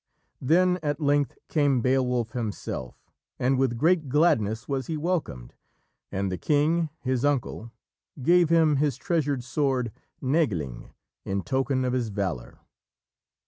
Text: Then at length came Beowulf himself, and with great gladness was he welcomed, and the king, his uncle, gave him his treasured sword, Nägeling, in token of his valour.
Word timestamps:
Then 0.41 0.79
at 0.81 0.99
length 0.99 1.37
came 1.47 1.79
Beowulf 1.79 2.31
himself, 2.31 3.05
and 3.37 3.59
with 3.59 3.77
great 3.77 4.09
gladness 4.09 4.67
was 4.67 4.87
he 4.87 4.97
welcomed, 4.97 5.53
and 6.11 6.31
the 6.31 6.39
king, 6.39 6.89
his 7.01 7.23
uncle, 7.23 7.71
gave 8.19 8.49
him 8.49 8.77
his 8.77 8.97
treasured 8.97 9.43
sword, 9.43 9.91
Nägeling, 10.19 10.89
in 11.23 11.43
token 11.43 11.85
of 11.85 11.93
his 11.93 12.09
valour. 12.09 12.61